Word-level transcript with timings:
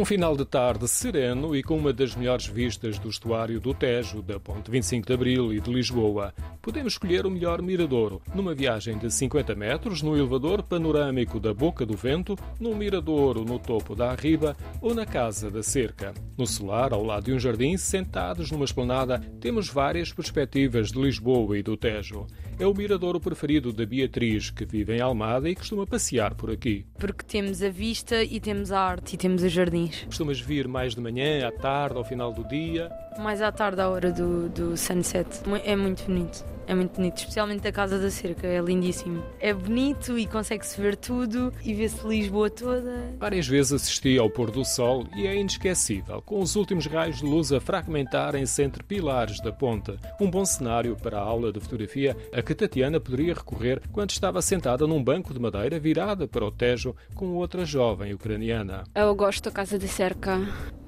um 0.00 0.04
final 0.06 0.34
de 0.34 0.46
tarde 0.46 0.88
sereno 0.88 1.54
e 1.54 1.62
com 1.62 1.76
uma 1.76 1.92
das 1.92 2.16
melhores 2.16 2.46
vistas 2.46 2.98
do 2.98 3.10
estuário 3.10 3.60
do 3.60 3.74
Tejo, 3.74 4.22
da 4.22 4.40
Ponte 4.40 4.70
25 4.70 5.06
de 5.06 5.12
Abril 5.12 5.52
e 5.52 5.60
de 5.60 5.70
Lisboa, 5.70 6.32
podemos 6.60 6.94
escolher 6.94 7.26
o 7.26 7.30
melhor 7.30 7.62
miradouro 7.62 8.20
numa 8.34 8.54
viagem 8.54 8.98
de 8.98 9.10
50 9.10 9.54
metros 9.54 10.02
no 10.02 10.16
elevador 10.16 10.62
panorâmico 10.62 11.40
da 11.40 11.52
Boca 11.52 11.84
do 11.84 11.96
Vento, 11.96 12.36
num 12.58 12.74
miradouro 12.74 13.44
no 13.44 13.58
topo 13.58 13.94
da 13.94 14.10
Arriba 14.10 14.56
ou 14.80 14.94
na 14.94 15.06
Casa 15.06 15.50
da 15.50 15.62
Cerca. 15.62 16.14
No 16.36 16.46
solar, 16.46 16.92
ao 16.92 17.04
lado 17.04 17.24
de 17.24 17.32
um 17.32 17.38
jardim, 17.38 17.76
sentados 17.76 18.50
numa 18.50 18.64
esplanada, 18.64 19.18
temos 19.40 19.68
várias 19.68 20.12
perspectivas 20.12 20.90
de 20.90 21.00
Lisboa 21.00 21.58
e 21.58 21.62
do 21.62 21.76
Tejo. 21.76 22.26
É 22.58 22.66
o 22.66 22.74
miradouro 22.74 23.18
preferido 23.18 23.72
da 23.72 23.86
Beatriz, 23.86 24.50
que 24.50 24.66
vive 24.66 24.96
em 24.96 25.00
Almada 25.00 25.48
e 25.48 25.54
costuma 25.54 25.86
passear 25.86 26.34
por 26.34 26.50
aqui. 26.50 26.84
Porque 26.98 27.24
temos 27.24 27.62
a 27.62 27.70
vista 27.70 28.22
e 28.22 28.38
temos 28.38 28.70
a 28.70 28.80
arte 28.80 29.14
e 29.14 29.16
temos 29.16 29.42
os 29.42 29.50
jardins. 29.50 30.04
Costumas 30.04 30.40
vir 30.40 30.68
mais 30.68 30.94
de 30.94 31.00
manhã, 31.00 31.46
à 31.46 31.52
tarde, 31.52 31.96
ao 31.96 32.04
final 32.04 32.32
do 32.32 32.46
dia? 32.46 32.90
Mais 33.18 33.42
à 33.42 33.50
tarde, 33.52 33.80
à 33.80 33.88
hora 33.88 34.12
do, 34.12 34.48
do 34.48 34.76
sunset. 34.76 35.28
É 35.64 35.76
muito 35.76 36.04
bonito. 36.04 36.44
É 36.70 36.74
muito 36.74 36.94
bonito, 36.94 37.18
especialmente 37.18 37.66
a 37.66 37.72
Casa 37.72 37.98
da 37.98 38.08
Cerca, 38.12 38.46
é 38.46 38.60
lindíssimo. 38.60 39.24
É 39.40 39.52
bonito 39.52 40.16
e 40.16 40.24
consegue-se 40.24 40.80
ver 40.80 40.94
tudo 40.94 41.52
e 41.64 41.74
vê-se 41.74 42.06
Lisboa 42.06 42.48
toda. 42.48 43.12
Várias 43.18 43.48
vezes 43.48 43.72
assisti 43.72 44.16
ao 44.16 44.30
pôr 44.30 44.52
do 44.52 44.64
sol 44.64 45.04
e 45.16 45.26
é 45.26 45.34
inesquecível, 45.34 46.22
com 46.22 46.38
os 46.38 46.54
últimos 46.54 46.86
raios 46.86 47.16
de 47.18 47.24
luz 47.24 47.50
a 47.50 47.60
fragmentarem-se 47.60 48.62
entre 48.62 48.84
pilares 48.84 49.40
da 49.40 49.50
ponta. 49.50 49.98
Um 50.20 50.30
bom 50.30 50.44
cenário 50.44 50.94
para 50.94 51.18
a 51.18 51.22
aula 51.22 51.52
de 51.52 51.58
fotografia 51.58 52.16
a 52.32 52.40
que 52.40 52.54
Tatiana 52.54 53.00
poderia 53.00 53.34
recorrer 53.34 53.82
quando 53.90 54.10
estava 54.10 54.40
sentada 54.40 54.86
num 54.86 55.02
banco 55.02 55.34
de 55.34 55.40
madeira 55.40 55.76
virada 55.80 56.28
para 56.28 56.44
o 56.44 56.52
Tejo 56.52 56.94
com 57.16 57.34
outra 57.34 57.64
jovem 57.64 58.14
ucraniana. 58.14 58.84
Eu 58.94 59.12
gosto 59.16 59.42
da 59.42 59.50
Casa 59.50 59.76
da 59.76 59.88
Cerca, 59.88 60.38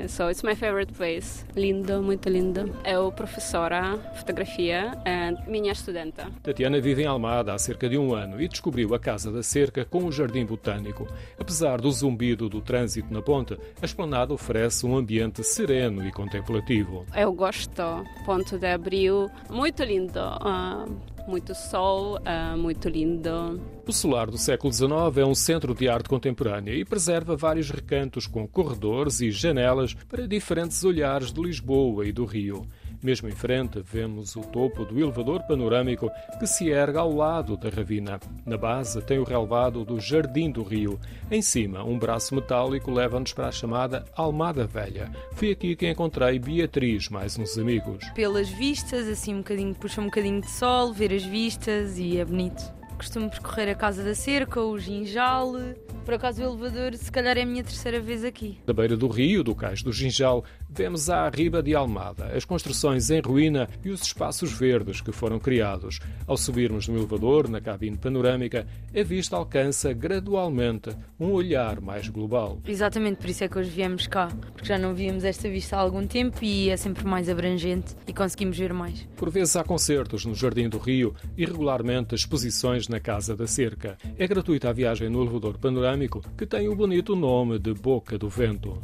so 0.08 0.30
it's 0.30 0.42
my 0.42 0.54
favorite 0.54 0.92
place. 0.92 1.44
Lindo, 1.56 2.02
muito 2.02 2.28
lindo. 2.28 2.72
Eu 2.84 3.10
professora 3.10 3.98
fotografia 4.14 4.92
e 5.04 5.50
minha 5.50 5.62
minha 5.62 5.72
estudante. 5.72 6.22
Tatiana 6.42 6.80
vive 6.80 7.02
em 7.02 7.06
Almada 7.06 7.54
há 7.54 7.58
cerca 7.58 7.88
de 7.88 7.96
um 7.96 8.14
ano 8.14 8.40
e 8.40 8.48
descobriu 8.48 8.94
a 8.94 8.98
Casa 8.98 9.30
da 9.30 9.42
Cerca 9.42 9.84
com 9.84 10.04
o 10.04 10.12
Jardim 10.12 10.44
Botânico. 10.44 11.06
Apesar 11.38 11.80
do 11.80 11.90
zumbido 11.90 12.48
do 12.48 12.60
trânsito 12.60 13.12
na 13.12 13.22
ponte, 13.22 13.56
a 13.80 13.84
esplanada 13.84 14.34
oferece 14.34 14.84
um 14.84 14.96
ambiente 14.96 15.42
sereno 15.44 16.06
e 16.06 16.10
contemplativo. 16.10 17.06
Eu 17.14 17.32
gosto. 17.32 17.82
Ponto 18.24 18.58
de 18.58 18.66
Abril, 18.66 19.30
muito 19.48 19.84
lindo. 19.84 20.20
Uh, 20.20 21.11
muito 21.26 21.54
sol, 21.54 22.18
uh, 22.18 22.56
muito 22.56 22.88
lindo. 22.88 23.60
O 23.86 23.92
Solar 23.92 24.30
do 24.30 24.38
século 24.38 24.72
XIX 24.72 24.90
é 25.18 25.24
um 25.24 25.34
centro 25.34 25.74
de 25.74 25.88
arte 25.88 26.08
contemporânea 26.08 26.74
e 26.74 26.84
preserva 26.84 27.36
vários 27.36 27.70
recantos 27.70 28.26
com 28.26 28.46
corredores 28.46 29.20
e 29.20 29.30
janelas 29.30 29.94
para 29.94 30.26
diferentes 30.26 30.82
olhares 30.84 31.32
de 31.32 31.40
Lisboa 31.40 32.06
e 32.06 32.12
do 32.12 32.24
Rio. 32.24 32.66
Mesmo 33.02 33.28
em 33.28 33.32
frente, 33.32 33.82
vemos 33.84 34.36
o 34.36 34.42
topo 34.42 34.84
do 34.84 34.98
elevador 35.00 35.42
panorâmico 35.42 36.08
que 36.38 36.46
se 36.46 36.68
ergue 36.68 36.98
ao 36.98 37.12
lado 37.12 37.56
da 37.56 37.68
ravina. 37.68 38.20
Na 38.46 38.56
base 38.56 39.02
tem 39.02 39.18
o 39.18 39.24
relevado 39.24 39.84
do 39.84 39.98
Jardim 39.98 40.52
do 40.52 40.62
Rio. 40.62 41.00
Em 41.28 41.42
cima, 41.42 41.82
um 41.82 41.98
braço 41.98 42.32
metálico 42.32 42.92
leva-nos 42.92 43.32
para 43.32 43.48
a 43.48 43.52
chamada 43.52 44.04
Almada 44.14 44.66
Velha. 44.66 45.10
Foi 45.32 45.50
aqui 45.50 45.74
que 45.74 45.90
encontrei 45.90 46.38
Beatriz, 46.38 47.08
mais 47.08 47.36
uns 47.36 47.58
amigos. 47.58 48.08
Pelas 48.14 48.48
vistas, 48.48 49.08
assim 49.08 49.34
um 49.34 49.38
bocadinho, 49.38 49.74
puxa 49.74 50.00
um 50.00 50.04
bocadinho 50.04 50.40
de 50.40 50.50
sol, 50.50 50.92
ver 50.92 51.12
as 51.12 51.24
vistas 51.24 51.98
e 51.98 52.18
é 52.18 52.24
bonito. 52.24 52.62
Costumo 52.96 53.28
percorrer 53.28 53.68
a 53.68 53.74
Casa 53.74 54.04
da 54.04 54.14
Cerca, 54.14 54.60
o 54.60 54.78
Ginjal, 54.78 55.54
por 56.02 56.14
acaso 56.14 56.42
o 56.42 56.44
elevador, 56.44 56.94
se 56.94 57.10
calhar 57.10 57.38
é 57.38 57.42
a 57.42 57.46
minha 57.46 57.62
terceira 57.62 58.00
vez 58.00 58.24
aqui. 58.24 58.58
Da 58.66 58.72
beira 58.72 58.96
do 58.96 59.08
rio, 59.08 59.42
do 59.42 59.54
cais 59.54 59.82
do 59.82 59.92
Ginjal, 59.92 60.44
vemos 60.68 61.08
a 61.08 61.28
riba 61.28 61.62
de 61.62 61.74
Almada, 61.74 62.26
as 62.36 62.44
construções 62.44 63.10
em 63.10 63.20
ruína 63.20 63.68
e 63.84 63.90
os 63.90 64.02
espaços 64.02 64.52
verdes 64.52 65.00
que 65.00 65.12
foram 65.12 65.38
criados. 65.38 66.00
Ao 66.26 66.36
subirmos 66.36 66.88
no 66.88 66.96
elevador, 66.96 67.48
na 67.48 67.60
cabine 67.60 67.96
panorâmica, 67.96 68.66
a 68.94 69.02
vista 69.02 69.36
alcança 69.36 69.92
gradualmente 69.92 70.90
um 71.18 71.30
olhar 71.30 71.80
mais 71.80 72.08
global. 72.08 72.58
Exatamente, 72.66 73.18
por 73.18 73.30
isso 73.30 73.44
é 73.44 73.48
que 73.48 73.58
hoje 73.58 73.70
viemos 73.70 74.06
cá, 74.06 74.28
porque 74.52 74.66
já 74.66 74.78
não 74.78 74.94
víamos 74.94 75.24
esta 75.24 75.48
vista 75.48 75.76
há 75.76 75.80
algum 75.80 76.06
tempo 76.06 76.38
e 76.42 76.68
é 76.70 76.76
sempre 76.76 77.04
mais 77.04 77.28
abrangente 77.28 77.94
e 78.06 78.12
conseguimos 78.12 78.58
ver 78.58 78.72
mais. 78.72 79.06
Por 79.16 79.30
vezes 79.30 79.54
há 79.56 79.62
concertos 79.62 80.24
no 80.24 80.34
Jardim 80.34 80.68
do 80.68 80.78
Rio 80.78 81.14
e 81.36 81.44
regularmente 81.44 82.14
exposições 82.14 82.88
na 82.88 82.98
Casa 82.98 83.36
da 83.36 83.46
Cerca. 83.46 83.96
É 84.18 84.26
gratuita 84.26 84.68
a 84.68 84.72
viagem 84.72 85.08
no 85.08 85.22
elevador 85.22 85.58
panorâmico 85.58 85.91
que 86.36 86.46
tem 86.46 86.68
o 86.68 86.76
bonito 86.76 87.14
nome 87.14 87.58
de 87.58 87.74
Boca 87.74 88.18
do 88.18 88.28
Vento. 88.28 88.80